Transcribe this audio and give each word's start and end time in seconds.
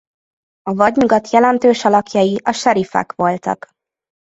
A 0.61 0.73
Vadnyugat 0.73 1.29
jelentős 1.29 1.85
alakjai 1.85 2.39
a 2.43 2.51
seriffek 2.51 3.13
voltak. 3.15 3.71